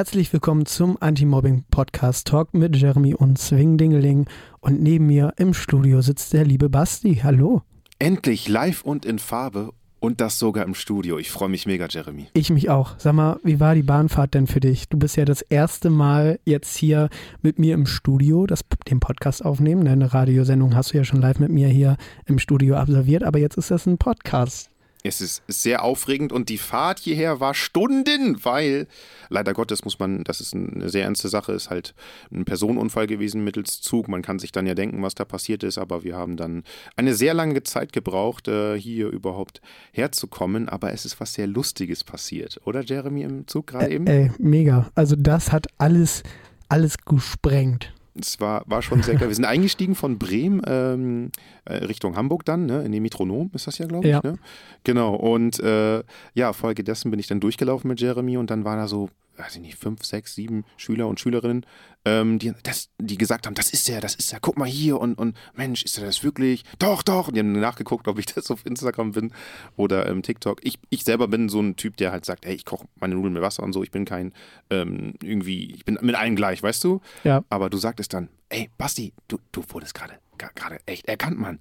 [0.00, 4.24] Herzlich willkommen zum Anti-Mobbing-Podcast Talk mit Jeremy und Swingdingeling.
[4.60, 7.16] Und neben mir im Studio sitzt der liebe Basti.
[7.16, 7.60] Hallo.
[7.98, 11.18] Endlich live und in Farbe und das sogar im Studio.
[11.18, 12.28] Ich freue mich mega, Jeremy.
[12.32, 12.94] Ich mich auch.
[12.96, 14.88] Sag mal, wie war die Bahnfahrt denn für dich?
[14.88, 17.10] Du bist ja das erste Mal jetzt hier
[17.42, 19.86] mit mir im Studio, das, den Podcast aufnehmen.
[19.86, 23.58] Eine Radiosendung hast du ja schon live mit mir hier im Studio absolviert, aber jetzt
[23.58, 24.69] ist das ein Podcast.
[25.02, 28.86] Es ist sehr aufregend und die Fahrt hierher war Stunden, weil
[29.28, 31.94] leider Gottes muss man, das ist eine sehr ernste Sache, ist halt
[32.30, 34.08] ein Personenunfall gewesen mittels Zug.
[34.08, 36.64] Man kann sich dann ja denken, was da passiert ist, aber wir haben dann
[36.96, 40.68] eine sehr lange Zeit gebraucht, äh, hier überhaupt herzukommen.
[40.68, 44.06] Aber es ist was sehr Lustiges passiert, oder Jeremy im Zug gerade eben?
[44.06, 44.90] Ey, mega.
[44.94, 46.22] Also das hat alles,
[46.68, 49.28] alles gesprengt es war, war schon sehr geil.
[49.28, 51.30] Wir sind eingestiegen von Bremen ähm,
[51.64, 52.82] äh, Richtung Hamburg dann, ne?
[52.82, 54.12] in den Metronom ist das ja, glaube ich.
[54.12, 54.20] Ja.
[54.22, 54.38] Ne?
[54.84, 56.02] Genau, und äh,
[56.34, 59.62] ja, folgedessen bin ich dann durchgelaufen mit Jeremy und dann war da so weiß ich
[59.62, 61.64] nicht, fünf, sechs, sieben Schüler und Schülerinnen,
[62.04, 64.98] ähm, die, das, die gesagt haben, das ist er, das ist er, guck mal hier
[64.98, 66.64] und, und Mensch, ist er das wirklich?
[66.78, 67.28] Doch, doch.
[67.28, 69.32] Und die haben nachgeguckt, ob ich das auf Instagram bin
[69.76, 70.60] oder ähm, TikTok.
[70.62, 73.34] Ich, ich selber bin so ein Typ, der halt sagt, hey, ich koche meine Nudeln
[73.34, 74.32] mit Wasser und so, ich bin kein
[74.70, 77.00] ähm, irgendwie, ich bin mit allen gleich, weißt du?
[77.24, 77.44] Ja.
[77.50, 80.14] Aber du sagtest dann, ey, Basti, du, du wurdest gerade
[80.54, 81.60] gerade echt erkannt, Mann.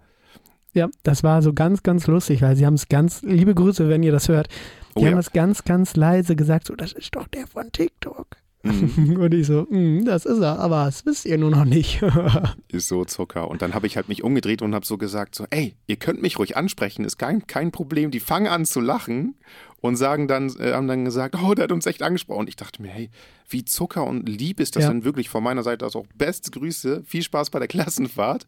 [0.73, 4.03] Ja, das war so ganz, ganz lustig, weil sie haben es ganz, liebe Grüße, wenn
[4.03, 4.47] ihr das hört,
[4.95, 8.37] die oh, haben es ganz, ganz leise gesagt, so, das ist doch der von TikTok.
[8.63, 9.17] Mhm.
[9.19, 12.01] Und ich so, mm, das ist er, aber das wisst ihr nur noch nicht.
[12.67, 13.49] ist so Zucker.
[13.49, 16.21] Und dann habe ich halt mich umgedreht und habe so gesagt, so, ey, ihr könnt
[16.21, 18.11] mich ruhig ansprechen, ist kein, kein Problem.
[18.11, 19.35] Die fangen an zu lachen
[19.81, 22.41] und sagen dann, äh, haben dann gesagt, oh, der hat uns echt angesprochen.
[22.41, 23.09] Und ich dachte mir, hey,
[23.47, 24.89] wie Zucker und lieb ist das ja.
[24.89, 26.05] denn wirklich von meiner Seite aus auch.
[26.15, 28.45] Beste Grüße, viel Spaß bei der Klassenfahrt.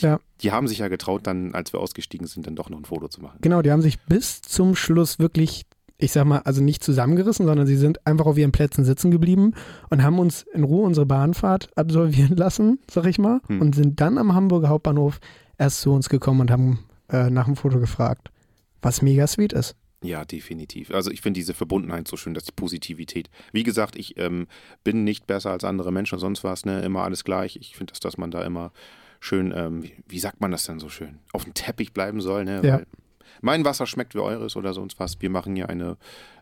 [0.00, 0.20] Die, ja.
[0.40, 3.06] die, haben sich ja getraut, dann, als wir ausgestiegen sind, dann doch noch ein Foto
[3.06, 3.38] zu machen.
[3.42, 5.66] Genau, die haben sich bis zum Schluss wirklich,
[5.98, 9.52] ich sag mal, also nicht zusammengerissen, sondern sie sind einfach auf ihren Plätzen sitzen geblieben
[9.90, 13.60] und haben uns in Ruhe unsere Bahnfahrt absolvieren lassen, sag ich mal, hm.
[13.60, 15.20] und sind dann am Hamburger Hauptbahnhof
[15.58, 18.30] erst zu uns gekommen und haben äh, nach dem Foto gefragt,
[18.82, 19.76] was mega sweet ist.
[20.02, 20.90] Ja, definitiv.
[20.90, 23.30] Also ich finde diese Verbundenheit so schön, dass die Positivität.
[23.52, 24.46] Wie gesagt, ich ähm,
[24.82, 27.56] bin nicht besser als andere Menschen, sonst was, ne, immer alles gleich.
[27.56, 28.70] Ich finde, dass, dass man da immer
[29.20, 32.44] schön, ähm, wie, wie, sagt man das denn so schön, auf dem Teppich bleiben soll.
[32.44, 32.60] Ne?
[32.62, 32.82] Ja.
[33.44, 35.20] Mein Wasser schmeckt wie eures oder sonst was.
[35.20, 35.96] Wir machen hier eine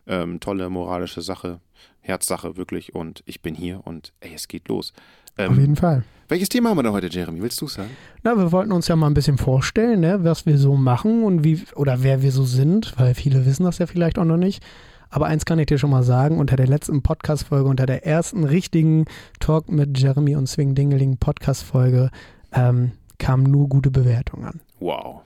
[0.07, 1.59] ähm, tolle moralische Sache,
[1.99, 4.93] Herzsache wirklich und ich bin hier und ey, es geht los.
[5.37, 6.03] Ähm, auf jeden Fall.
[6.29, 7.41] Welches Thema haben wir da heute, Jeremy?
[7.41, 7.89] Willst du sagen?
[8.23, 11.43] Na, wir wollten uns ja mal ein bisschen vorstellen, ne, was wir so machen und
[11.43, 14.63] wie oder wer wir so sind, weil viele wissen das ja vielleicht auch noch nicht.
[15.09, 18.45] Aber eins kann ich dir schon mal sagen, unter der letzten Podcast-Folge, unter der ersten
[18.45, 19.05] richtigen
[19.39, 22.09] Talk mit Jeremy und Swing Dingeling Podcast-Folge,
[22.53, 24.61] ähm, kamen nur gute Bewertungen an.
[24.79, 25.21] Wow,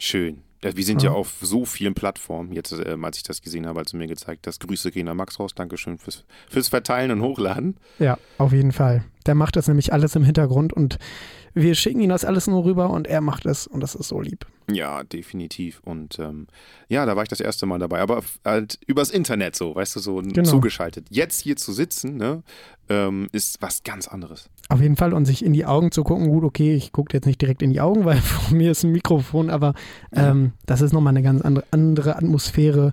[0.00, 0.47] schön.
[0.60, 2.52] Wir sind ja, ja auf so vielen Plattformen.
[2.52, 5.16] Jetzt, äh, als ich das gesehen habe, als du mir gezeigt hast, Grüße gehen an
[5.16, 5.54] Max raus.
[5.54, 7.76] Dankeschön fürs, fürs Verteilen und Hochladen.
[7.98, 9.04] Ja, auf jeden Fall.
[9.26, 10.98] Der macht das nämlich alles im Hintergrund und
[11.54, 14.20] wir schicken ihm das alles nur rüber und er macht es und das ist so
[14.20, 14.46] lieb.
[14.70, 15.80] Ja, definitiv.
[15.84, 16.46] Und ähm,
[16.88, 20.00] ja, da war ich das erste Mal dabei, aber halt übers Internet so, weißt du,
[20.00, 20.42] so genau.
[20.42, 21.06] zugeschaltet.
[21.10, 22.42] Jetzt hier zu sitzen, ne,
[22.88, 24.50] ähm, ist was ganz anderes.
[24.70, 27.24] Auf jeden Fall und sich in die Augen zu gucken, gut, okay, ich gucke jetzt
[27.24, 29.74] nicht direkt in die Augen, weil vor mir ist ein Mikrofon, aber
[30.12, 30.50] ähm, ja.
[30.66, 32.92] das ist nochmal eine ganz andere, andere Atmosphäre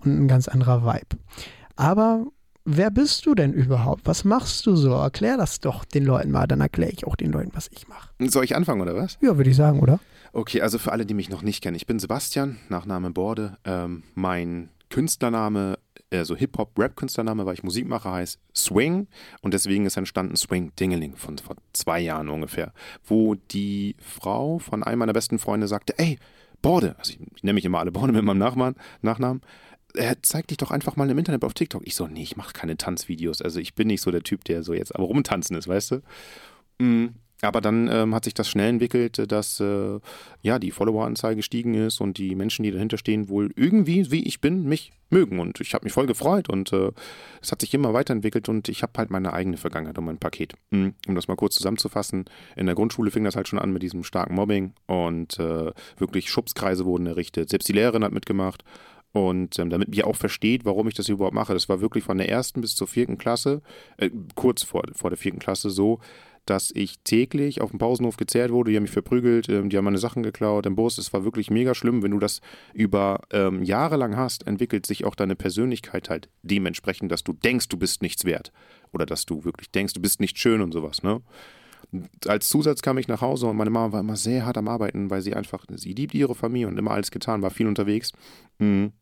[0.00, 1.18] und ein ganz anderer Vibe.
[1.76, 2.26] Aber
[2.64, 4.02] wer bist du denn überhaupt?
[4.04, 4.92] Was machst du so?
[4.92, 8.10] Erklär das doch den Leuten mal, dann erkläre ich auch den Leuten, was ich mache.
[8.28, 9.18] Soll ich anfangen oder was?
[9.22, 10.00] Ja, würde ich sagen, oder?
[10.32, 13.56] Okay, also für alle, die mich noch nicht kennen, ich bin Sebastian, Nachname Borde.
[13.64, 15.78] Ähm, mein Künstlername,
[16.12, 19.06] also Hip-Hop-Rap-Künstlername, weil ich Musik mache, heißt Swing
[19.42, 22.72] und deswegen ist entstanden Swing Dingeling von vor zwei Jahren ungefähr,
[23.04, 26.18] wo die Frau von einem meiner besten Freunde sagte, ey,
[26.62, 29.40] Borde, also ich, ich nenne mich immer alle Borde mit meinem Nachnamen, Nachnamen
[29.94, 31.82] er zeigt dich doch einfach mal im Internet auf TikTok.
[31.84, 33.42] Ich so, nee, ich mache keine Tanzvideos.
[33.42, 36.02] Also ich bin nicht so der Typ, der so jetzt aber rumtanzen ist, weißt du?
[36.78, 37.14] Mhm.
[37.42, 39.98] Aber dann ähm, hat sich das schnell entwickelt, dass äh,
[40.42, 44.40] ja die Followeranzahl gestiegen ist und die Menschen, die dahinter stehen, wohl irgendwie, wie ich
[44.40, 45.40] bin, mich mögen.
[45.40, 46.92] Und ich habe mich voll gefreut und äh,
[47.40, 50.54] es hat sich immer weiterentwickelt und ich habe halt meine eigene Vergangenheit und mein Paket.
[50.70, 50.94] Mhm.
[51.08, 52.26] Um das mal kurz zusammenzufassen,
[52.56, 56.30] in der Grundschule fing das halt schon an mit diesem starken Mobbing und äh, wirklich
[56.30, 57.48] Schubskreise wurden errichtet.
[57.48, 58.64] Selbst die Lehrerin hat mitgemacht
[59.12, 62.18] und ähm, damit ihr auch versteht, warum ich das überhaupt mache, das war wirklich von
[62.18, 63.60] der ersten bis zur vierten Klasse,
[63.96, 65.98] äh, kurz vor, vor der vierten Klasse so,
[66.50, 69.84] dass ich täglich auf dem Pausenhof gezerrt wurde, die haben mich verprügelt, ähm, die haben
[69.84, 70.98] meine Sachen geklaut im Bus.
[70.98, 72.02] Es war wirklich mega schlimm.
[72.02, 72.40] Wenn du das
[72.74, 77.68] über ähm, Jahre lang hast, entwickelt sich auch deine Persönlichkeit halt dementsprechend, dass du denkst,
[77.68, 78.50] du bist nichts wert.
[78.92, 81.22] Oder dass du wirklich denkst, du bist nicht schön und sowas, ne?
[82.26, 85.08] Als Zusatz kam ich nach Hause und meine Mama war immer sehr hart am Arbeiten,
[85.10, 88.12] weil sie einfach, sie liebt ihre Familie und immer alles getan, war viel unterwegs.
[88.58, 88.92] Mhm.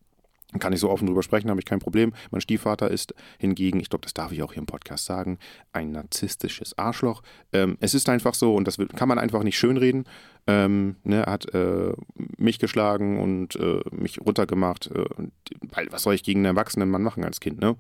[0.59, 2.15] Kann ich so offen drüber sprechen, habe ich kein Problem.
[2.31, 5.39] Mein Stiefvater ist hingegen, ich glaube, das darf ich auch hier im Podcast sagen,
[5.73, 7.23] ein narzisstisches Arschloch.
[7.53, 10.05] Ähm, es ist einfach so und das kann man einfach nicht schönreden.
[10.47, 11.93] Ähm, ne, er hat äh,
[12.39, 14.91] mich geschlagen und äh, mich runtergemacht.
[14.91, 15.05] Äh,
[15.71, 17.61] weil, was soll ich gegen einen erwachsenen Mann machen als Kind?
[17.61, 17.77] Ne?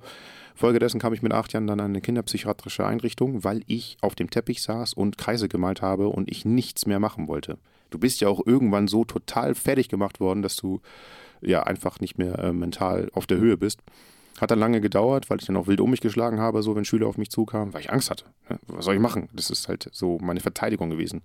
[0.54, 4.28] Folgedessen kam ich mit acht Jahren dann an eine kinderpsychiatrische Einrichtung, weil ich auf dem
[4.28, 7.56] Teppich saß und Kreise gemalt habe und ich nichts mehr machen wollte.
[7.90, 10.82] Du bist ja auch irgendwann so total fertig gemacht worden, dass du
[11.40, 13.80] ja einfach nicht mehr äh, mental auf der Höhe bist.
[14.40, 16.84] Hat dann lange gedauert, weil ich dann auch wild um mich geschlagen habe, so wenn
[16.84, 18.24] Schüler auf mich zukamen, weil ich Angst hatte.
[18.48, 18.58] Ne?
[18.68, 19.28] Was soll ich machen?
[19.32, 21.22] Das ist halt so meine Verteidigung gewesen.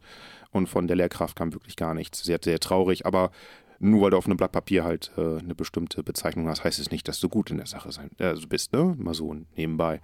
[0.52, 2.24] Und von der Lehrkraft kam wirklich gar nichts.
[2.24, 3.32] Sehr, sehr traurig, aber
[3.80, 6.90] nur weil du auf einem Blatt Papier halt äh, eine bestimmte Bezeichnung hast, heißt es
[6.90, 8.96] nicht, dass du gut in der Sache sein, äh, bist, ne?
[8.98, 10.02] Mal so nebenbei.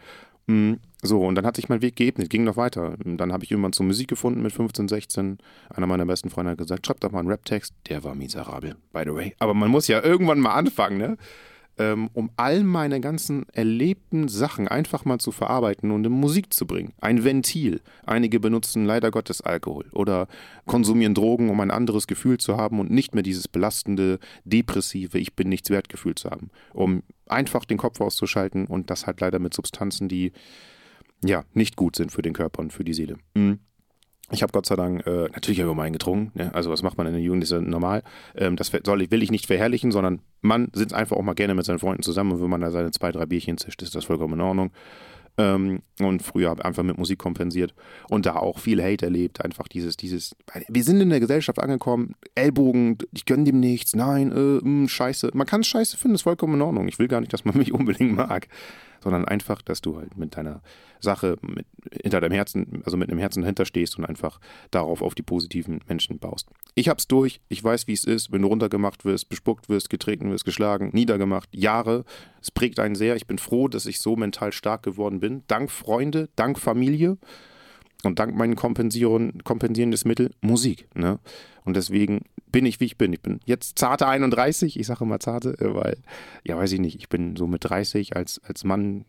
[0.49, 0.79] Mhm.
[1.01, 2.95] So, und dann hat sich mein Weg geebnet, ging noch weiter.
[3.05, 5.37] Dann habe ich irgendwann zur Musik gefunden mit 15, 16.
[5.69, 7.73] Einer meiner besten Freunde hat gesagt, schreib doch mal einen Rap-Text.
[7.87, 9.35] Der war miserabel, by the way.
[9.39, 11.17] Aber man muss ja irgendwann mal anfangen, ne?
[11.79, 16.67] Ähm, um all meine ganzen erlebten Sachen einfach mal zu verarbeiten und in Musik zu
[16.67, 16.93] bringen.
[16.99, 17.81] Ein Ventil.
[18.05, 20.27] Einige benutzen leider Gottes Alkohol oder
[20.65, 25.35] konsumieren Drogen, um ein anderes Gefühl zu haben und nicht mehr dieses belastende, depressive Ich
[25.35, 26.51] bin nichts wert Gefühl zu haben.
[26.73, 30.33] Um einfach den Kopf auszuschalten und das halt leider mit Substanzen, die
[31.23, 33.17] ja nicht gut sind für den Körper und für die Seele.
[33.35, 33.59] Mhm.
[34.31, 36.31] Ich habe Gott sei Dank äh, natürlich auch immer getrunken.
[36.37, 36.53] Ne?
[36.53, 38.03] Also was macht man in der Jugend, ist ja normal.
[38.35, 41.65] Ähm, das soll, will ich nicht verherrlichen, sondern man sitzt einfach auch mal gerne mit
[41.65, 44.35] seinen Freunden zusammen und wenn man da seine zwei, drei Bierchen zischt, ist das vollkommen
[44.35, 44.71] in Ordnung.
[45.37, 47.73] Ähm, und früher habe ich einfach mit Musik kompensiert
[48.09, 49.43] und da auch viel Hate erlebt.
[49.43, 50.35] Einfach dieses, dieses,
[50.67, 55.31] wir sind in der Gesellschaft angekommen, Ellbogen, ich gönne dem nichts, nein, äh, mh, scheiße.
[55.33, 56.87] Man kann es scheiße finden, ist vollkommen in Ordnung.
[56.89, 58.47] Ich will gar nicht, dass man mich unbedingt mag
[59.01, 60.61] sondern einfach, dass du halt mit deiner
[60.99, 61.65] Sache mit,
[62.03, 64.39] hinter deinem Herzen, also mit einem Herzen dahinter stehst und einfach
[64.71, 66.49] darauf auf die positiven Menschen baust.
[66.75, 70.29] Ich hab's durch, ich weiß, wie es ist, wenn du runtergemacht wirst, bespuckt wirst, getreten
[70.31, 72.03] wirst, geschlagen, niedergemacht, Jahre.
[72.41, 73.15] Es prägt einen sehr.
[73.15, 75.43] Ich bin froh, dass ich so mental stark geworden bin.
[75.47, 77.17] Dank Freunde, dank Familie.
[78.03, 80.87] Und dank meinen kompensierendes Mittel Musik.
[80.95, 81.19] Ne?
[81.65, 83.13] Und deswegen bin ich, wie ich bin.
[83.13, 85.97] Ich bin jetzt zarte 31, ich sage immer zarte, äh, weil,
[86.43, 89.05] ja, weiß ich nicht, ich bin so mit 30 als, als Mann,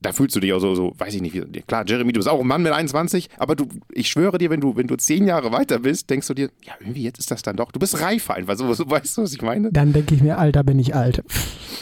[0.00, 2.28] da fühlst du dich auch so, so, weiß ich nicht, wie, klar, Jeremy, du bist
[2.28, 5.26] auch ein Mann mit 21, aber du, ich schwöre dir, wenn du, wenn du zehn
[5.26, 8.00] Jahre weiter bist, denkst du dir, ja, irgendwie jetzt ist das dann doch, du bist
[8.00, 9.72] reifer einfach, so, so weißt du, was ich meine?
[9.72, 11.24] Dann denke ich mir, Alter, bin ich alt.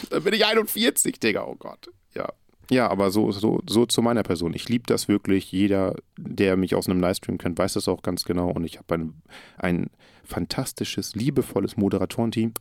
[0.09, 2.27] Dann bin ich 41, Digga, oh Gott, ja.
[2.69, 4.53] Ja, aber so, so, so zu meiner Person.
[4.53, 5.51] Ich liebe das wirklich.
[5.51, 8.49] Jeder, der mich aus einem Livestream kennt, weiß das auch ganz genau.
[8.49, 9.21] Und ich habe ein,
[9.57, 9.89] ein
[10.23, 12.53] fantastisches, liebevolles Moderatorenteam.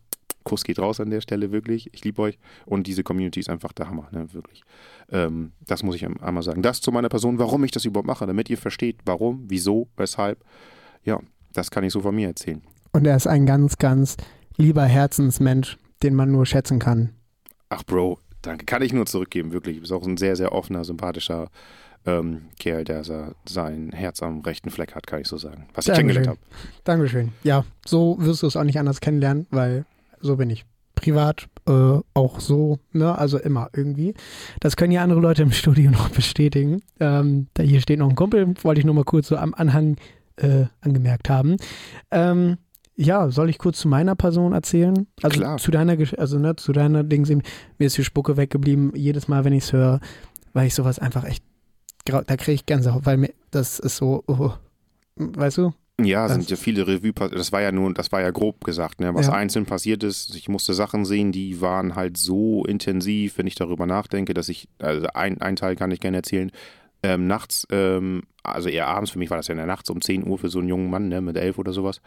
[0.44, 1.92] Kuss geht raus an der Stelle, wirklich.
[1.92, 2.38] Ich liebe euch.
[2.66, 4.32] Und diese Community ist einfach der Hammer, ne?
[4.32, 4.62] wirklich.
[5.10, 6.62] Ähm, das muss ich einmal sagen.
[6.62, 10.44] Das zu meiner Person, warum ich das überhaupt mache, damit ihr versteht, warum, wieso, weshalb.
[11.02, 11.20] Ja,
[11.52, 12.62] das kann ich so von mir erzählen.
[12.92, 14.16] Und er ist ein ganz, ganz
[14.56, 17.10] lieber Herzensmensch, den man nur schätzen kann.
[17.68, 18.64] Ach, Bro, Danke.
[18.64, 19.76] Kann ich nur zurückgeben, wirklich.
[19.76, 21.48] Du bist auch ein sehr, sehr offener, sympathischer
[22.06, 25.66] ähm, Kerl, der sein Herz am rechten Fleck hat, kann ich so sagen.
[25.74, 26.38] Was ich kennengelernt habe.
[26.84, 27.32] Dankeschön.
[27.42, 29.84] Ja, so wirst du es auch nicht anders kennenlernen, weil
[30.20, 30.64] so bin ich.
[30.94, 33.18] Privat äh, auch so, ne?
[33.18, 34.14] Also immer irgendwie.
[34.60, 36.82] Das können ja andere Leute im Studio noch bestätigen.
[37.00, 39.96] Ähm, da hier steht noch ein Kumpel, wollte ich nur mal kurz so am Anhang
[40.36, 41.56] äh, angemerkt haben.
[42.10, 42.56] Ähm,
[42.96, 45.06] ja, soll ich kurz zu meiner Person erzählen?
[45.22, 45.58] Also Klar.
[45.58, 47.42] zu deiner, also ne, zu deiner Dings eben,
[47.78, 48.92] mir ist die Spucke weggeblieben.
[48.94, 50.00] Jedes Mal, wenn ich es höre,
[50.54, 51.44] weil ich sowas einfach echt,
[52.04, 54.52] da kriege ich Gänsehaut, weil mir, das ist so, oh,
[55.16, 55.74] weißt du?
[56.02, 59.14] Ja, sind ja viele Revue, das war ja nur, das war ja grob gesagt, ne,
[59.14, 59.32] was ja.
[59.32, 60.34] einzeln passiert ist.
[60.34, 64.68] Ich musste Sachen sehen, die waren halt so intensiv, wenn ich darüber nachdenke, dass ich,
[64.78, 66.50] also ein, ein Teil kann ich gerne erzählen,
[67.02, 69.94] ähm, nachts, ähm, also eher abends, für mich war das ja in der Nacht, so
[69.94, 72.02] um 10 Uhr für so einen jungen Mann, ne, mit elf oder sowas,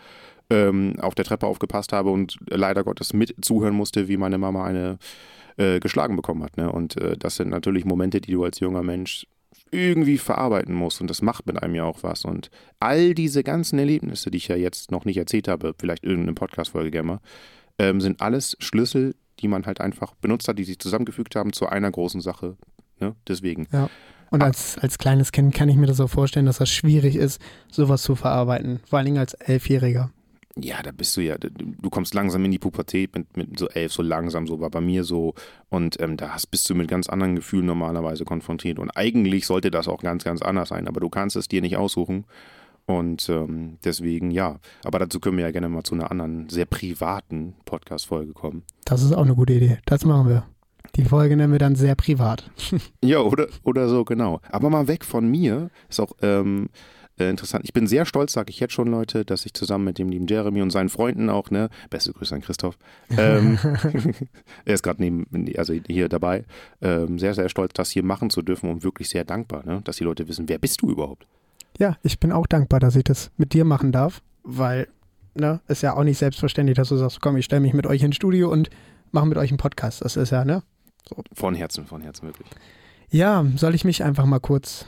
[0.49, 4.65] ähm, auf der Treppe aufgepasst habe und leider Gottes mit zuhören musste, wie meine Mama
[4.65, 4.97] eine
[5.57, 6.57] äh, geschlagen bekommen hat.
[6.57, 6.71] Ne?
[6.71, 9.27] Und äh, das sind natürlich Momente, die du als junger Mensch
[9.71, 12.25] irgendwie verarbeiten musst und das macht mit einem ja auch was.
[12.25, 16.33] Und all diese ganzen Erlebnisse, die ich ja jetzt noch nicht erzählt habe, vielleicht irgendeine
[16.33, 17.19] Podcast-Folge gerne mal,
[17.77, 21.67] ähm, sind alles Schlüssel, die man halt einfach benutzt hat, die sich zusammengefügt haben zu
[21.67, 22.57] einer großen Sache.
[22.99, 23.15] Ne?
[23.27, 23.67] Deswegen.
[23.71, 23.89] Ja.
[24.31, 27.41] Und als, als kleines Kind kann ich mir das auch vorstellen, dass das schwierig ist,
[27.71, 28.79] sowas zu verarbeiten.
[28.87, 30.11] Vor allen Dingen als Elfjähriger.
[30.61, 33.93] Ja, da bist du ja, du kommst langsam in die Pubertät mit, mit so elf,
[33.93, 35.33] so langsam, so war bei mir so.
[35.69, 38.79] Und ähm, da hast, bist du mit ganz anderen Gefühlen normalerweise konfrontiert.
[38.79, 41.77] Und eigentlich sollte das auch ganz, ganz anders sein, aber du kannst es dir nicht
[41.77, 42.25] aussuchen.
[42.85, 44.59] Und ähm, deswegen, ja.
[44.83, 48.63] Aber dazu können wir ja gerne mal zu einer anderen, sehr privaten Podcast-Folge kommen.
[48.85, 49.77] Das ist auch eine gute Idee.
[49.85, 50.45] Das machen wir.
[50.95, 52.49] Die Folge nennen wir dann sehr privat.
[53.03, 54.41] ja, oder, oder so, genau.
[54.51, 56.69] Aber mal weg von mir ist auch, ähm,
[57.19, 57.65] äh, interessant.
[57.65, 60.27] Ich bin sehr stolz, sage ich jetzt schon, Leute, dass ich zusammen mit dem lieben
[60.27, 62.77] Jeremy und seinen Freunden auch, ne, beste Grüße an Christoph,
[63.17, 63.57] ähm,
[64.65, 66.45] er ist gerade neben, also hier dabei,
[66.81, 69.97] ähm, sehr, sehr stolz, das hier machen zu dürfen und wirklich sehr dankbar, ne, dass
[69.97, 71.27] die Leute wissen, wer bist du überhaupt?
[71.77, 74.87] Ja, ich bin auch dankbar, dass ich das mit dir machen darf, weil,
[75.35, 78.03] ne, ist ja auch nicht selbstverständlich, dass du sagst, komm, ich stelle mich mit euch
[78.03, 78.69] ins Studio und
[79.11, 80.03] mache mit euch einen Podcast.
[80.03, 80.63] Das ist ja, ne?
[81.07, 81.23] So.
[81.33, 82.47] Von Herzen, von Herzen, wirklich.
[83.09, 84.85] Ja, soll ich mich einfach mal kurz,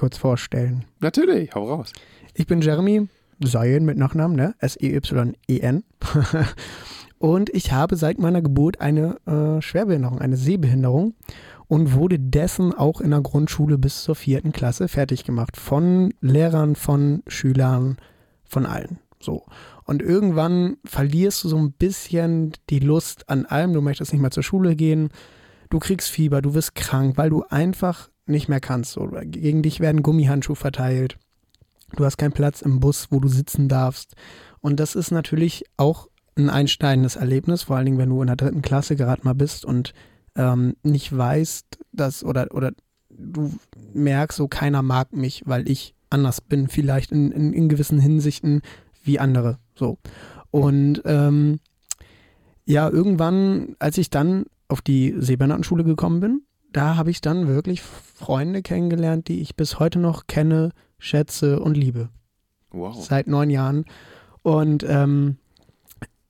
[0.00, 0.86] kurz vorstellen?
[1.00, 1.92] Natürlich, hau raus.
[2.32, 3.06] Ich bin Jeremy
[3.38, 4.54] Seyen mit Nachnamen, ne?
[4.58, 5.84] S-E-Y-E-N.
[7.18, 11.12] und ich habe seit meiner Geburt eine äh, Schwerbehinderung, eine Sehbehinderung
[11.68, 15.58] und wurde dessen auch in der Grundschule bis zur vierten Klasse fertig gemacht.
[15.58, 17.98] Von Lehrern, von Schülern,
[18.44, 19.00] von allen.
[19.20, 19.44] So.
[19.84, 23.74] Und irgendwann verlierst du so ein bisschen die Lust an allem.
[23.74, 25.10] Du möchtest nicht mehr zur Schule gehen
[25.70, 28.92] du kriegst Fieber, du wirst krank, weil du einfach nicht mehr kannst.
[28.92, 31.18] So, gegen dich werden Gummihandschuhe verteilt.
[31.96, 34.14] Du hast keinen Platz im Bus, wo du sitzen darfst.
[34.60, 38.36] Und das ist natürlich auch ein einsteigendes Erlebnis, vor allen Dingen, wenn du in der
[38.36, 39.92] dritten Klasse gerade mal bist und
[40.36, 42.72] ähm, nicht weißt, dass oder, oder
[43.10, 43.52] du
[43.92, 48.62] merkst, so keiner mag mich, weil ich anders bin, vielleicht in, in, in gewissen Hinsichten
[49.02, 49.58] wie andere.
[49.74, 49.98] So.
[50.50, 51.60] Und ähm,
[52.64, 57.82] ja, irgendwann, als ich dann auf die Seebehindertenschule gekommen bin, da habe ich dann wirklich
[57.82, 62.08] Freunde kennengelernt, die ich bis heute noch kenne, schätze und liebe.
[62.70, 63.04] Wow.
[63.04, 63.84] Seit neun Jahren.
[64.42, 65.38] Und ähm,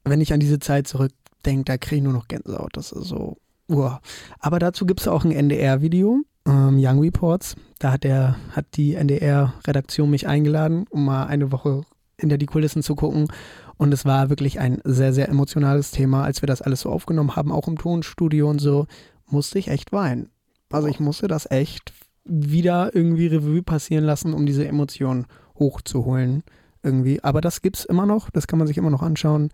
[0.05, 2.71] wenn ich an diese Zeit zurückdenke, da kriege ich nur noch Gänsehaut.
[2.73, 3.37] Das ist so,
[3.69, 3.99] wow.
[4.39, 7.57] Aber dazu gibt es auch ein NDR-Video, ähm, Young Reports.
[7.79, 11.83] Da hat, der, hat die NDR-Redaktion mich eingeladen, um mal eine Woche
[12.19, 13.29] hinter die Kulissen zu gucken.
[13.77, 16.25] Und es war wirklich ein sehr, sehr emotionales Thema.
[16.25, 18.87] Als wir das alles so aufgenommen haben, auch im Tonstudio und so,
[19.33, 20.31] musste ich echt weinen.
[20.71, 21.93] Also ich musste das echt
[22.25, 25.27] wieder irgendwie Revue passieren lassen, um diese Emotionen
[25.59, 26.43] hochzuholen.
[26.83, 27.23] Irgendwie.
[27.23, 29.51] Aber das gibt es immer noch, das kann man sich immer noch anschauen.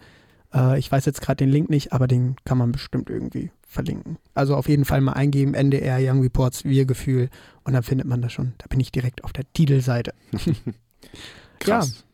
[0.54, 4.18] Äh, ich weiß jetzt gerade den Link nicht, aber den kann man bestimmt irgendwie verlinken.
[4.34, 7.30] Also auf jeden Fall mal eingeben, NDR Young Reports Wir-Gefühl
[7.64, 8.52] und dann findet man das schon.
[8.58, 10.12] Da bin ich direkt auf der Titelseite.
[11.58, 11.88] Krass.
[11.88, 12.06] Ja,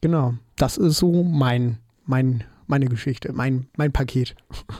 [0.00, 4.34] Genau, das ist so mein, mein, meine Geschichte, mein, mein Paket.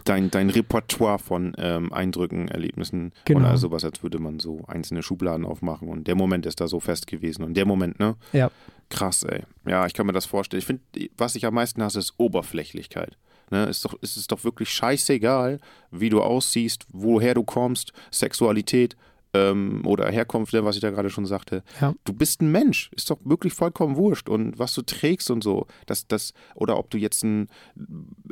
[0.04, 3.40] Dein, dein Repertoire von ähm, Eindrücken, Erlebnissen genau.
[3.40, 6.80] oder sowas, als würde man so einzelne Schubladen aufmachen und der Moment ist da so
[6.80, 8.16] fest gewesen und der Moment, ne?
[8.32, 8.50] Ja.
[8.90, 9.42] Krass, ey.
[9.66, 10.60] Ja, ich kann mir das vorstellen.
[10.60, 10.82] Ich finde,
[11.16, 13.18] was ich am meisten hasse, ist Oberflächlichkeit.
[13.50, 15.58] Ne, ist, doch, ist es doch wirklich scheißegal,
[15.90, 18.94] wie du aussiehst, woher du kommst, Sexualität
[19.34, 21.62] ähm, oder Herkunft, ne, was ich da gerade schon sagte.
[21.80, 21.94] Ja.
[22.04, 24.28] Du bist ein Mensch, ist doch wirklich vollkommen wurscht.
[24.28, 27.48] Und was du trägst und so, das, das, oder ob du jetzt ein,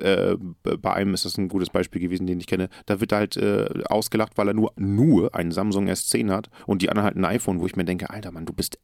[0.01, 3.37] äh, bei einem ist das ein gutes Beispiel gewesen, den ich kenne, da wird halt
[3.37, 7.25] äh, ausgelacht, weil er nur, nur einen Samsung S10 hat und die anderen halt ein
[7.25, 8.79] iPhone, wo ich mir denke, Alter Mann, du bist,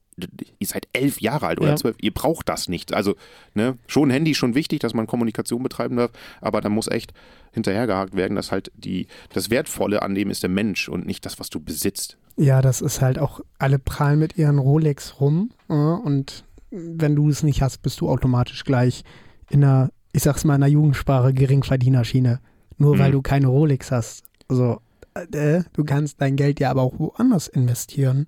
[0.59, 2.93] ihr seid elf Jahre alt oder zwölf, ihr braucht das nicht.
[2.93, 3.17] Also,
[3.55, 7.13] ne, schon Handy schon wichtig, dass man Kommunikation betreiben darf, aber da muss echt
[7.53, 11.39] hinterhergehakt werden, dass halt die, das Wertvolle an dem ist der Mensch und nicht das,
[11.39, 12.19] was du besitzt.
[12.37, 17.29] Ja, das ist halt auch, alle prallen mit ihren Rolex rum äh, und wenn du
[17.29, 19.05] es nicht hast, bist du automatisch gleich
[19.51, 22.41] in einer, ich sag's mal in einer Jugendsprache, Geringverdienerschiene.
[22.79, 22.99] Nur mhm.
[22.99, 24.25] weil du keine Rolex hast.
[24.49, 24.81] Also,
[25.15, 28.27] äh, du kannst dein Geld ja aber auch woanders investieren.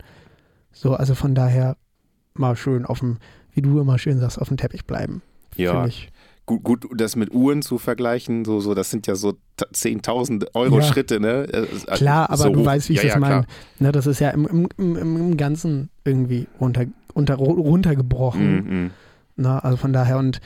[0.73, 1.76] So, also von daher
[2.35, 3.19] mal schön auf dem,
[3.52, 5.23] wie du immer schön sagst, auf dem Teppich bleiben.
[5.57, 5.87] Ja.
[5.87, 6.11] Ich
[6.47, 10.79] gut, gut, das mit Uhren zu vergleichen, so, so, das sind ja so 10.000 Euro
[10.79, 10.83] ja.
[10.83, 11.47] Schritte, ne?
[11.53, 13.47] Äh, also klar, aber so du weißt, wie ich ja, das ja, meine.
[13.79, 18.57] Ne, das ist ja im, im, im, im Ganzen irgendwie runter, unter, runtergebrochen.
[18.57, 18.91] Mm, mm.
[19.37, 20.41] Ne, also von daher und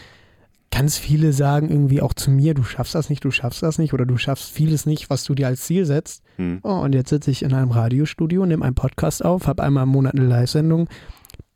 [0.71, 3.95] ganz viele sagen irgendwie auch zu mir, du schaffst das nicht, du schaffst das nicht
[3.95, 6.23] oder du schaffst vieles nicht, was du dir als Ziel setzt.
[6.37, 6.57] Mm.
[6.63, 9.91] Oh, und jetzt sitze ich in einem Radiostudio, nehme einen Podcast auf, habe einmal im
[9.91, 10.89] Monat eine Live-Sendung,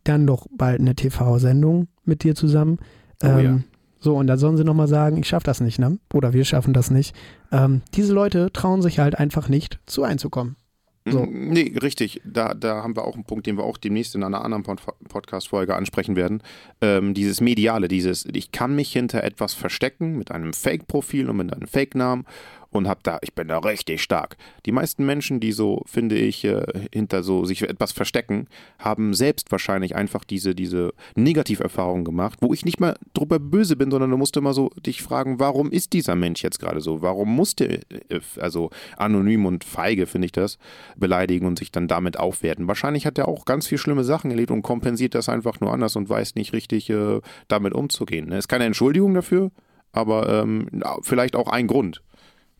[0.05, 2.79] dann doch bald eine TV-Sendung mit dir zusammen.
[3.23, 3.61] Oh, ähm, ja
[4.03, 5.99] so, und da sollen sie nochmal sagen, ich schaffe das nicht, ne?
[6.13, 7.15] Oder wir schaffen das nicht.
[7.53, 10.57] Ähm, diese Leute trauen sich halt einfach nicht, zu einzukommen.
[11.05, 11.25] So.
[11.31, 12.21] Nee, richtig.
[12.25, 14.81] Da, da haben wir auch einen Punkt, den wir auch demnächst in einer anderen Pod
[15.09, 16.43] Podcast-Folge ansprechen werden.
[16.81, 21.53] Ähm, dieses Mediale, dieses, ich kann mich hinter etwas verstecken mit einem Fake-Profil und mit
[21.53, 22.25] einem Fake-Namen
[22.73, 24.37] und hab da, ich bin da richtig stark.
[24.67, 26.63] Die meisten Menschen, die so, finde ich, äh,
[26.93, 28.49] hinter so sich etwas verstecken,
[28.79, 33.91] haben selbst wahrscheinlich einfach diese, diese Negativerfahrung gemacht, wo ich nicht mal drüber böse bin,
[33.91, 37.03] sondern du musst immer so dich fragen, warum ist dieser Mensch jetzt gerade so?
[37.03, 40.59] Warum musste, äh, also anonym und feige, finde ich das,
[40.97, 42.69] beleidigen und sich dann damit aufwerten?
[42.69, 45.95] Wahrscheinlich hat er auch ganz viel schlimme Sachen erlebt und kompensiert das einfach nur anders
[45.97, 48.31] und weiß nicht richtig, äh, damit umzugehen.
[48.31, 48.39] Ne?
[48.39, 49.51] Ist keine Entschuldigung dafür,
[49.93, 50.69] aber ähm,
[51.03, 52.03] vielleicht auch ein Grund.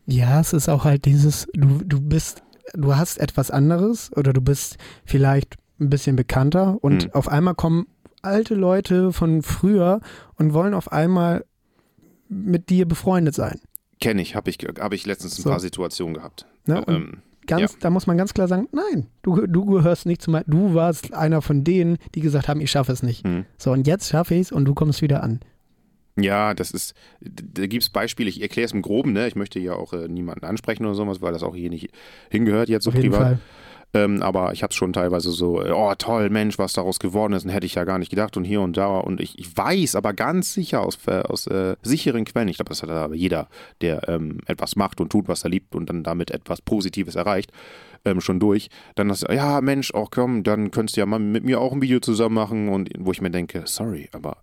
[0.05, 2.43] Ja, es ist auch halt dieses, du, du bist,
[2.73, 7.13] du hast etwas anderes oder du bist vielleicht ein bisschen bekannter und mhm.
[7.13, 7.87] auf einmal kommen
[8.21, 9.99] alte Leute von früher
[10.35, 11.45] und wollen auf einmal
[12.29, 13.59] mit dir befreundet sein.
[13.99, 15.49] Kenne ich, habe ich, hab ich letztens ein So.
[15.49, 16.45] paar Situationen gehabt.
[16.65, 16.83] Ne?
[16.87, 17.17] Ähm,
[17.47, 20.73] ganz, da muss man ganz klar sagen, nein, du, du gehörst nicht zu meinem, du
[20.73, 23.25] warst einer von denen, die gesagt haben, ich schaffe es nicht.
[23.25, 23.45] hm.
[23.57, 25.39] So, und jetzt schaffe ich es und du kommst wieder an.
[26.15, 29.27] Ja, das ist, da gibt es Beispiele, ich erkläre es im Groben, ne?
[29.27, 31.89] Ich möchte ja auch äh, niemanden ansprechen oder sowas, weil das auch hier nicht
[32.29, 33.27] hingehört jetzt so Auf jeden privat.
[33.27, 33.39] Fall.
[33.95, 37.33] Ähm, aber ich habe es schon teilweise so, äh, oh toll, Mensch, was daraus geworden
[37.33, 38.97] ist, und hätte ich ja gar nicht gedacht und hier und da.
[38.97, 42.69] Und ich, ich weiß aber ganz sicher aus, äh, aus äh, sicheren Quellen, ich glaube,
[42.69, 43.49] das hat aber jeder,
[43.81, 47.51] der ähm, etwas macht und tut, was er liebt und dann damit etwas Positives erreicht,
[48.03, 48.69] ähm, schon durch.
[48.95, 51.81] Dann das, ja Mensch, auch komm, dann könntest du ja mal mit mir auch ein
[51.81, 54.37] Video zusammen machen und wo ich mir denke, sorry, aber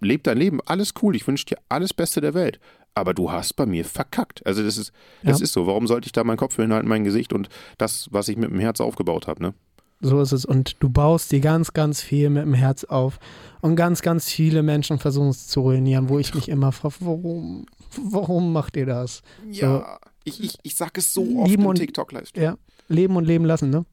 [0.00, 2.60] leb dein Leben, alles cool, ich wünsche dir alles Beste der Welt.
[2.94, 4.44] Aber du hast bei mir verkackt.
[4.44, 4.92] Also das ist,
[5.22, 5.44] das Ja.
[5.44, 5.66] ist so.
[5.66, 8.58] Warum sollte ich da meinen Kopf hinhalten, mein Gesicht und das, was ich mit dem
[8.58, 9.54] Herz aufgebaut habe, ne?
[10.00, 10.44] So ist es.
[10.44, 13.18] Und du baust dir ganz, ganz viel mit dem Herz auf.
[13.60, 17.66] Und ganz, ganz viele Menschen versuchen es zu ruinieren, wo ich mich immer frage, warum,
[18.02, 19.22] warum macht ihr das?
[19.50, 22.42] Ja, ich, ich, ich sag es so oft Lieben im TikTok-Livestream.
[22.42, 22.56] Ja,
[22.88, 23.84] leben und leben lassen, ne?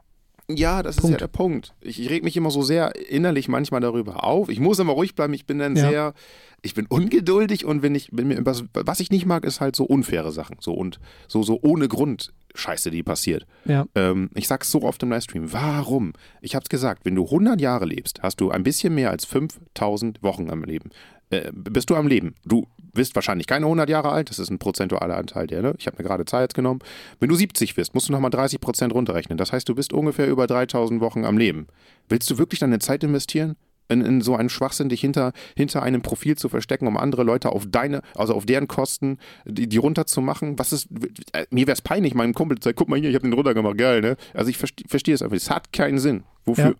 [0.49, 1.13] Ja, das ist Punkt.
[1.13, 1.73] ja der Punkt.
[1.81, 4.47] Ich, ich reg mich immer so sehr innerlich manchmal darüber auf.
[4.49, 5.33] Ich muss immer ruhig bleiben.
[5.33, 5.89] Ich bin dann Ja.
[5.89, 6.13] sehr,
[6.61, 9.75] ich bin ungeduldig und wenn ich, wenn mir, was, was ich nicht mag, ist halt
[9.75, 10.57] so unfaire Sachen.
[10.61, 13.45] So und so, so ohne Grund Scheiße, die passiert.
[13.65, 13.85] Ja.
[13.93, 15.53] Ähm, ich sag's so oft im Livestream.
[15.53, 16.13] Warum?
[16.41, 20.23] Ich hab's gesagt, wenn du 100 Jahre lebst, hast du ein bisschen mehr als 5000
[20.23, 20.89] Wochen am Leben.
[21.29, 22.35] Äh, bist du am Leben.
[22.45, 25.75] Du bist wahrscheinlich keine 100 Jahre alt, das ist ein prozentualer Anteil der, ne?
[25.77, 26.79] Ich habe mir gerade Zeit genommen.
[27.19, 29.37] Wenn du 70 bist, musst du nochmal 30 Prozent runterrechnen.
[29.37, 31.67] Das heißt, du bist ungefähr über 3000 Wochen am Leben.
[32.09, 33.55] Willst du wirklich deine Zeit investieren?
[33.89, 37.53] In, in so einen Schwachsinn, dich hinter, hinter einem Profil zu verstecken, um andere Leute
[37.53, 40.59] auf deine, also auf deren Kosten, die, die runterzumachen?
[40.59, 40.89] Was ist,
[41.31, 43.31] äh, mir wäre es peinlich, meinem Kumpel zu sagen, guck mal hier, ich habe den
[43.31, 44.17] runtergemacht, geil, ne?
[44.33, 46.23] Also ich verstehe versteh es einfach, es hat keinen Sinn.
[46.43, 46.65] Wofür?
[46.65, 46.73] Ja.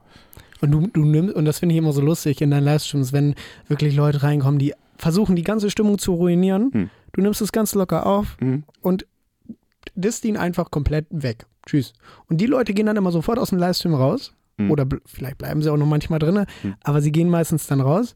[0.62, 3.36] Und du, du nimmst, und das finde ich immer so lustig in deinen Livestreams, wenn
[3.68, 6.72] wirklich Leute reinkommen, die versuchen, die ganze Stimmung zu ruinieren.
[6.74, 6.90] Hm.
[7.14, 8.64] Du nimmst es ganz locker auf Mhm.
[8.82, 9.06] und
[9.96, 11.46] disst ihn einfach komplett weg.
[11.66, 11.94] Tschüss.
[12.30, 14.34] Und die Leute gehen dann immer sofort aus dem Livestream raus.
[14.60, 14.72] Hm.
[14.72, 16.76] Oder bl vielleicht bleiben sie auch noch manchmal drin, Hm.
[16.84, 18.16] aber sie gehen meistens dann raus.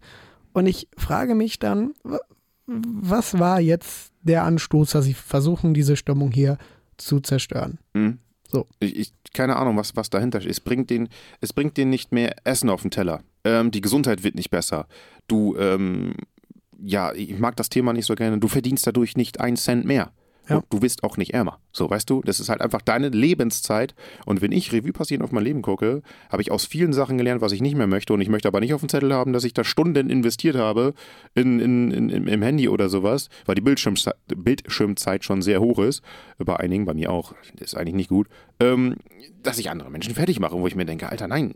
[0.53, 2.19] Und ich frage mich dann, wa-
[2.67, 6.57] was war jetzt der Anstoß, dass sie versuchen, diese Stimmung hier
[6.97, 7.77] zu zerstören?
[8.51, 8.67] So.
[8.79, 10.51] Ich, ich, keine Ahnung, was, was dahinter steht.
[10.51, 11.09] Es bringt, den,
[11.39, 13.23] es bringt denen nicht mehr Essen auf den Teller.
[13.43, 14.87] Ähm, die Gesundheit wird nicht besser.
[15.27, 16.13] Du, ähm,
[16.83, 18.39] ja, ich mag das Thema nicht so gerne.
[18.39, 20.11] Du verdienst dadurch nicht einen Cent mehr.
[20.51, 20.63] Ja.
[20.69, 21.59] Du wirst auch nicht ärmer.
[21.71, 23.95] So, weißt du, das ist halt einfach deine Lebenszeit.
[24.25, 27.41] Und wenn ich Revue passieren auf mein Leben gucke, habe ich aus vielen Sachen gelernt,
[27.41, 28.13] was ich nicht mehr möchte.
[28.13, 30.93] Und ich möchte aber nicht auf dem Zettel haben, dass ich da Stunden investiert habe
[31.35, 35.79] in, in, in, im- im Handy oder sowas, weil die Bildschirmzeit, Bildschirmzeit schon sehr hoch
[35.79, 36.01] ist.
[36.37, 37.33] Bei einigen, bei mir auch.
[37.55, 38.27] Das ist eigentlich nicht gut.
[38.59, 38.97] Ähm,
[39.43, 41.53] dass ich andere Menschen fertig mache, wo ich mir denke, Alter, nein,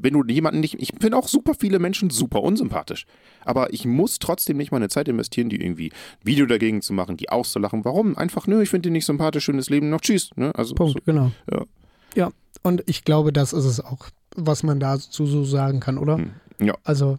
[0.00, 3.06] wenn du jemanden nicht, ich finde auch super viele Menschen super unsympathisch,
[3.44, 7.28] aber ich muss trotzdem nicht meine Zeit investieren, die irgendwie Video dagegen zu machen, die
[7.28, 7.84] auszulachen.
[7.84, 8.16] Warum?
[8.16, 10.30] Einfach, nö, ich finde den nicht sympathisch, schönes Leben, noch tschüss.
[10.36, 10.54] Ne?
[10.54, 11.32] Also, Punkt, genau.
[11.50, 11.64] Ja.
[12.14, 12.30] Ja,
[12.62, 16.18] und ich glaube, das ist es auch, was man dazu so sagen kann, oder?
[16.18, 16.32] Hm.
[16.60, 16.74] Ja.
[16.84, 17.18] Also,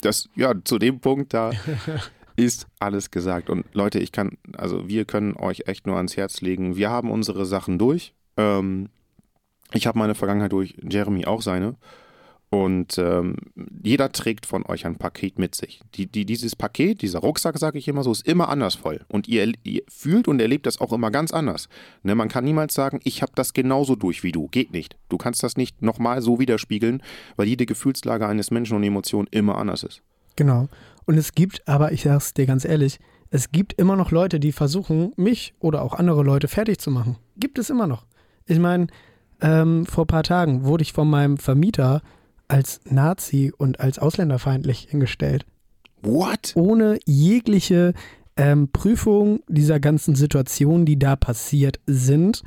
[0.00, 1.50] das, ja, zu dem Punkt, da
[2.36, 3.50] ist alles gesagt.
[3.50, 6.76] Und Leute, ich kann, also wir können euch echt nur ans Herz legen.
[6.76, 8.14] Wir haben unsere Sachen durch.
[8.36, 8.90] Ähm,
[9.72, 11.76] ich habe meine Vergangenheit durch, Jeremy auch seine.
[12.50, 13.36] Und ähm,
[13.82, 15.82] jeder trägt von euch ein Paket mit sich.
[15.94, 19.04] Die, die, dieses Paket, dieser Rucksack, sage ich immer so, ist immer anders voll.
[19.08, 21.68] Und ihr, ihr fühlt und erlebt das auch immer ganz anders.
[22.02, 24.48] Ne, man kann niemals sagen, ich habe das genauso durch wie du.
[24.48, 24.96] Geht nicht.
[25.10, 27.02] Du kannst das nicht nochmal so widerspiegeln,
[27.36, 30.02] weil jede Gefühlslage eines Menschen und Emotion immer anders ist.
[30.36, 30.68] genau.
[31.04, 32.98] Und es gibt, aber ich sag's dir ganz ehrlich,
[33.30, 37.16] es gibt immer noch Leute, die versuchen, mich oder auch andere Leute fertig zu machen.
[37.36, 38.06] Gibt es immer noch.
[38.46, 38.88] Ich meine,
[39.40, 42.02] ähm, vor ein paar Tagen wurde ich von meinem Vermieter
[42.48, 45.44] als Nazi und als ausländerfeindlich hingestellt.
[46.02, 46.52] What?
[46.54, 47.92] ohne jegliche
[48.36, 52.42] ähm, Prüfung dieser ganzen Situationen, die da passiert sind,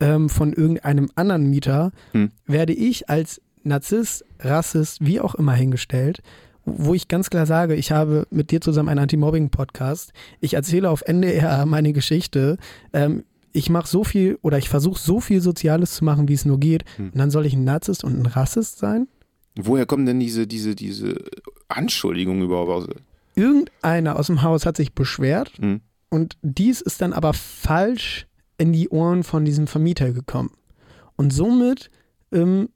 [0.00, 2.30] ähm, von irgendeinem anderen Mieter, Hm.
[2.46, 6.22] werde ich als Narzisst, Rassist, wie auch immer hingestellt,
[6.64, 10.12] wo ich ganz klar sage, ich habe mit dir zusammen einen Anti-Mobbing-Podcast.
[10.40, 12.56] Ich erzähle auf NDR meine Geschichte.
[12.94, 13.24] Ähm,
[13.54, 16.60] ich mache so viel oder ich versuche so viel Soziales zu machen, wie es nur
[16.60, 16.84] geht.
[16.96, 17.10] Hm.
[17.12, 19.08] Und dann soll ich ein Narzisst und ein Rassist sein?
[19.56, 21.14] Woher kommen denn diese, diese, diese
[21.68, 22.86] Anschuldigungen überhaupt aus?
[23.36, 25.80] Irgendeiner aus dem Haus hat sich beschwert Hm.
[26.10, 30.52] Und dies ist dann aber falsch in die Ohren von diesem Vermieter gekommen.
[31.16, 31.90] Und somit
[32.30, 32.68] ähm,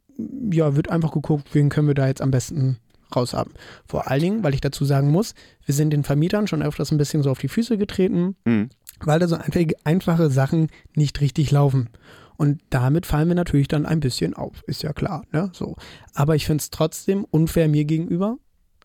[0.50, 2.78] ja, wird einfach geguckt, wen können wir da jetzt am besten
[3.14, 3.52] raushaben.
[3.86, 6.98] Vor allen Dingen, weil ich dazu sagen muss, wir sind den Vermietern schon öfters ein
[6.98, 8.70] bisschen so auf die Füße getreten, Hm.
[9.04, 11.90] Weil da so einfach, einfache Sachen nicht richtig laufen.
[12.36, 15.24] Und damit fallen wir natürlich dann ein bisschen auf, ist ja klar.
[15.32, 15.50] Ne?
[15.52, 15.76] So.
[16.14, 18.36] Aber ich finde es trotzdem unfair mir gegenüber,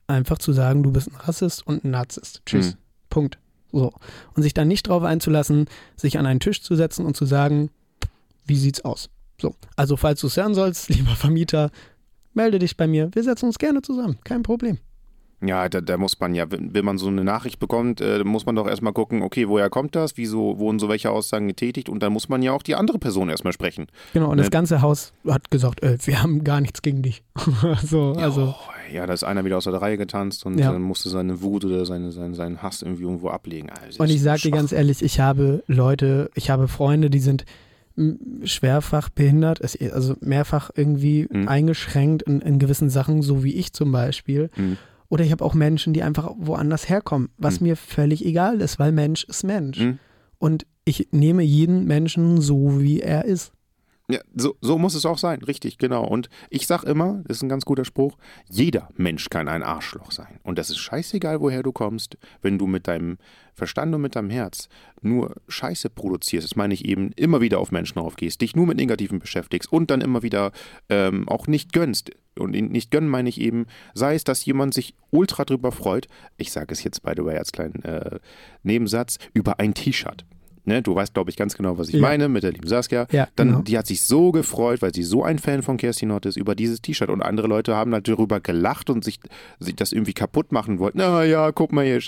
[0.08, 2.42] einfach zu sagen, du bist ein Rassist und ein Narzisst.
[2.46, 2.74] Tschüss.
[2.74, 2.78] Mhm.
[3.10, 3.38] Punkt.
[3.72, 3.94] So.
[4.34, 7.70] Und sich dann nicht darauf einzulassen, sich an einen Tisch zu setzen und zu sagen,
[8.46, 9.10] wie sieht's aus?
[9.40, 9.56] So.
[9.76, 11.70] Also, falls du es hören sollst, lieber Vermieter,
[12.34, 13.10] melde dich bei mir.
[13.14, 14.18] Wir setzen uns gerne zusammen.
[14.24, 14.80] Kein Problem.
[15.46, 18.56] Ja, da, da muss man ja, wenn, man so eine Nachricht bekommt, äh, muss man
[18.56, 22.14] doch erstmal gucken, okay, woher kommt das, wieso wurden so welche Aussagen getätigt und dann
[22.14, 23.88] muss man ja auch die andere Person erstmal sprechen.
[24.14, 24.30] Genau.
[24.30, 24.42] Und Ne?
[24.44, 27.24] das ganze Haus hat gesagt, äh, wir haben gar nichts gegen dich.
[27.84, 28.56] so, also.
[28.58, 30.72] Oh, ja, da ist einer wieder aus der Reihe getanzt und Ja.
[30.72, 33.70] dann musste seine Wut oder seine, seinen, seinen Hass irgendwie irgendwo ablegen.
[33.70, 37.46] Also, Und ich sage dir ganz ehrlich, ich habe Leute, ich habe Freunde, die sind
[38.44, 39.62] schwerfach behindert,
[39.94, 41.48] also mehrfach irgendwie Mhm.
[41.48, 44.50] eingeschränkt in, in gewissen Sachen, so wie ich zum Beispiel.
[44.56, 44.78] Mhm.
[45.14, 47.68] Oder ich habe auch Menschen, die einfach woanders herkommen, was Mhm.
[47.68, 49.78] mir völlig egal ist, weil Mensch ist Mensch.
[49.80, 50.00] Mhm.
[50.40, 53.52] Und ich nehme jeden Menschen so, wie er ist.
[54.10, 56.04] Ja, so, so muss es auch sein, richtig, genau.
[56.04, 58.18] Und ich sag immer, das ist ein ganz guter Spruch,
[58.50, 60.40] jeder Mensch kann ein Arschloch sein.
[60.42, 63.20] Und das ist scheißegal, woher du kommst, wenn du mit deinem
[63.54, 64.68] Verstand und mit deinem Herz
[65.04, 68.78] nur Scheiße produzierst, das meine ich eben, immer wieder auf Menschen aufgehst, dich nur mit
[68.78, 70.52] Negativen beschäftigst und dann immer wieder
[70.90, 72.10] ähm, auch nicht gönnst.
[72.40, 76.08] Und ihn nicht gönnen meine ich eben, sei es, dass jemand sich ultra drüber freut,
[76.38, 78.20] ich sage es jetzt by the way als kleinen äh,
[78.64, 80.26] Nebensatz, über ein T-Shirt.
[80.66, 82.02] Ne, du weißt, glaube ich, ganz genau, was ich Ja.
[82.02, 83.06] meine mit der lieben Saskia.
[83.12, 83.62] Ja, Dann, genau.
[83.62, 86.56] die hat sich so gefreut, weil sie so ein Fan von Kerstin Ott ist, über
[86.56, 87.10] dieses T-Shirt.
[87.10, 89.20] Und andere Leute haben halt darüber gelacht und sich,
[89.60, 91.00] sich das irgendwie kaputt machen wollten.
[91.00, 92.00] Na ja, guck mal, hier,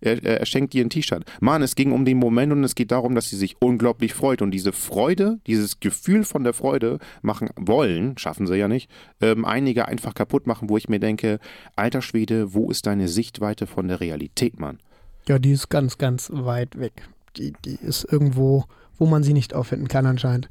[0.00, 1.24] er, er, er schenkt ihr ein T-Shirt.
[1.40, 4.42] Mann, es ging um den Moment und es geht darum, dass sie sich unglaublich freut.
[4.42, 8.88] Und diese Freude, dieses Gefühl von der Freude machen wollen, schaffen sie ja nicht,
[9.20, 11.40] ähm, einige einfach kaputt machen, wo ich mir denke,
[11.74, 14.78] alter Schwede, wo ist deine Sichtweite von der Realität, Mann?
[15.26, 17.08] Ja, die ist ganz, ganz weit weg.
[17.36, 18.64] Die, die ist irgendwo,
[18.98, 20.48] wo man sie nicht auffinden kann anscheinend.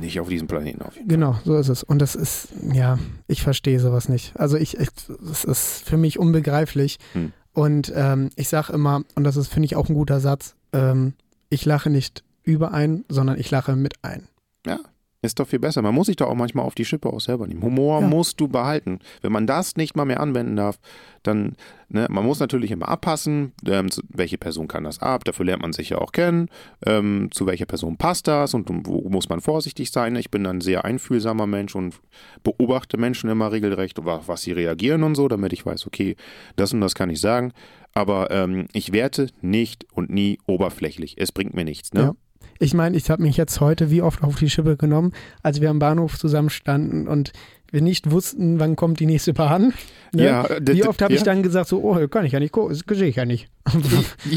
[0.00, 1.82] Nicht auf diesem Planeten auf jeden Genau, so ist es.
[1.82, 4.38] Und das ist, ja, ich verstehe sowas nicht.
[4.38, 4.88] Also ich, ich
[5.30, 6.98] es ist für mich unbegreiflich.
[7.12, 7.32] Hm.
[7.52, 11.14] Und ähm, ich sage immer, und das ist, finde ich, auch ein guter Satz, ähm,
[11.50, 14.28] ich lache nicht über ein, sondern ich lache mit ein.
[14.66, 14.80] Ja,
[15.24, 15.82] ist doch viel besser.
[15.82, 17.62] Man muss sich doch auch manchmal auf die Schippe auch selber nehmen.
[17.62, 18.06] Humor Ja.
[18.06, 18.98] musst du behalten.
[19.22, 20.78] Wenn man das nicht mal mehr anwenden darf,
[21.22, 21.56] dann,
[21.88, 25.72] ne, man muss natürlich immer abpassen, ähm, welche Person kann das ab, dafür lernt man
[25.72, 26.48] sich ja auch kennen,
[26.84, 30.14] ähm, zu welcher Person passt das und wo muss man vorsichtig sein.
[30.16, 31.94] Ich bin ein sehr einfühlsamer Mensch und
[32.42, 36.16] beobachte Menschen immer regelrecht, was sie reagieren und so, damit ich weiß, okay,
[36.56, 37.52] das und das kann ich sagen.
[37.96, 41.14] Aber ähm, ich werte nicht und nie oberflächlich.
[41.16, 41.94] Es bringt mir nichts.
[41.94, 42.00] Ne?
[42.02, 42.12] Ja.
[42.58, 45.12] Ich meine, ich habe mich jetzt heute wie oft auf die Schippe genommen,
[45.42, 47.32] als wir am Bahnhof zusammenstanden und
[47.70, 49.74] wir nicht wussten, wann kommt die nächste Bahn.
[50.12, 50.24] Ne?
[50.24, 51.18] Ja, d- Wie oft habe ja.
[51.18, 52.52] ich dann gesagt, so, oh, kann ich ja nicht
[52.88, 53.48] sehe ich ja nicht.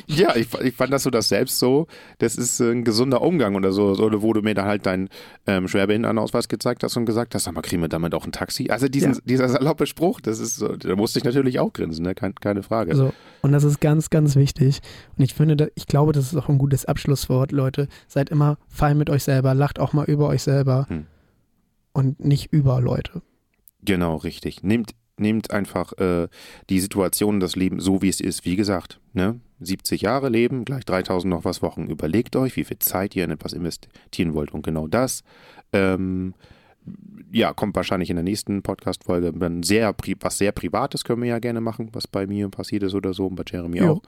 [0.08, 3.56] Ja, ich, ich fand das so das selbst so, das ist äh, ein gesunder Umgang
[3.56, 5.10] oder so, so wo du mir dann halt deinen
[5.46, 8.70] ähm, Schwerbehindertenausweis gezeigt hast und gesagt hast, sag mal, kriegen wir damit auch ein Taxi?
[8.70, 9.20] Also diesen, Ja.
[9.26, 12.16] dieser saloppe Spruch, das ist so, da musste ich natürlich auch grinsen, ne?
[12.16, 12.96] Kein, keine Frage.
[12.96, 13.14] So.
[13.42, 14.80] Und das ist ganz, ganz wichtig.
[15.18, 17.88] Und ich finde, da- ich glaube, das ist auch ein gutes Abschlusswort, Leute.
[18.08, 21.06] Seid immer fein mit euch selber, lacht auch mal über euch selber Hm.
[21.94, 23.22] und nicht über Leute.
[23.84, 24.64] Genau, richtig.
[24.64, 26.28] Nehmt, nehmt einfach äh,
[26.70, 28.46] die Situation, das Leben so, wie es ist.
[28.46, 29.40] Wie gesagt, ne?
[29.60, 31.88] 70 Jahre leben, gleich 3000 noch was Wochen.
[31.88, 34.54] Überlegt euch, wie viel Zeit ihr in etwas investieren wollt.
[34.54, 35.24] Und genau das,
[35.74, 36.36] ähm,
[37.32, 39.34] ja, kommt wahrscheinlich in der nächsten Podcast-Folge.
[39.34, 42.94] Dann sehr, was sehr Privates können wir ja gerne machen, was bei mir passiert ist
[42.94, 43.94] oder so und bei Jeremy Jo.
[43.94, 44.02] auch.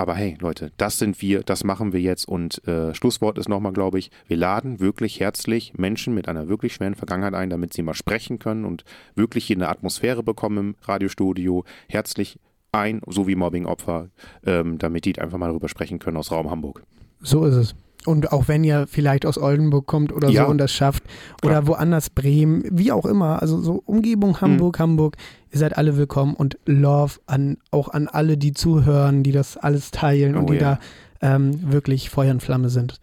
[0.00, 2.26] Aber hey, Leute, das sind wir, das machen wir jetzt.
[2.26, 6.72] Und äh, Schlusswort ist nochmal, glaube ich, wir laden wirklich herzlich Menschen mit einer wirklich
[6.72, 8.84] schweren Vergangenheit ein, damit sie mal sprechen können und
[9.14, 11.64] wirklich hier eine Atmosphäre bekommen im Radiostudio.
[11.86, 12.38] Herzlich
[12.72, 14.08] ein, so wie Mobbing-Opfer,
[14.46, 16.82] ähm, damit die einfach mal darüber sprechen können aus Raum Hamburg.
[17.20, 17.74] So ist es.
[18.06, 20.44] Und auch wenn ihr vielleicht aus Oldenburg kommt oder Ja.
[20.44, 21.02] so und das schafft,
[21.44, 25.16] oder woanders Bremen, wie auch immer, also so Umgebung Hamburg, Hamburg,
[25.52, 29.90] ihr seid alle willkommen und Love an auch an alle, die zuhören, die das alles
[29.90, 30.78] teilen und Oh die ja.
[31.20, 33.00] da ähm, wirklich Feuer und Flamme sind.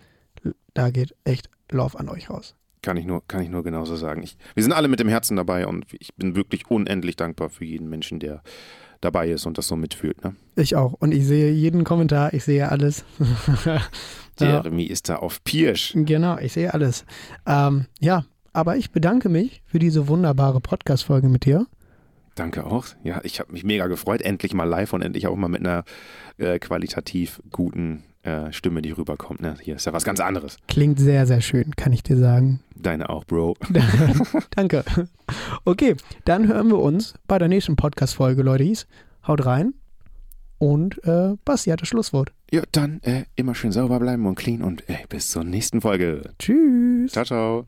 [0.73, 2.55] Da geht echt Love an euch raus.
[2.81, 4.23] Kann ich nur, kann ich nur genauso sagen.
[4.23, 7.65] Ich, wir sind alle mit dem Herzen dabei und ich bin wirklich unendlich dankbar für
[7.65, 8.41] jeden Menschen, der
[9.01, 10.23] dabei ist und das so mitfühlt.
[10.23, 10.35] Ne?
[10.55, 10.93] Ich auch.
[10.93, 13.03] Und ich sehe jeden Kommentar, ich sehe alles.
[14.45, 15.93] ja, Jeremy ist da auf Pirsch.
[15.95, 17.05] genau, ich sehe alles.
[17.45, 21.67] Ähm, ja, aber ich bedanke mich für diese wunderbare Podcast-Folge mit dir.
[22.35, 22.85] Danke auch.
[23.03, 24.21] Ja, ich habe mich mega gefreut.
[24.21, 25.83] Endlich mal live und endlich auch mal mit einer
[26.37, 29.41] äh, qualitativ guten äh, Stimme, die rüberkommt.
[29.41, 29.55] Ne?
[29.61, 30.57] Hier ist ja was ganz anderes.
[30.67, 32.59] Klingt sehr, sehr schön, kann ich dir sagen.
[32.75, 33.55] Deine auch, Bro.
[34.51, 34.83] Danke.
[35.65, 35.95] Okay,
[36.25, 38.73] dann hören wir uns bei der nächsten Podcast-Folge, Leute.
[39.27, 39.73] Haut rein.
[40.59, 42.31] Und äh, Basti hat das Schlusswort.
[42.51, 46.33] Ja, dann äh, immer schön sauber bleiben und clean und äh, bis zur nächsten Folge.
[46.39, 47.11] Tschüss.
[47.11, 47.67] Ciao, ciao.